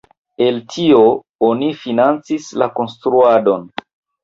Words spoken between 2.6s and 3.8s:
la konstruadon.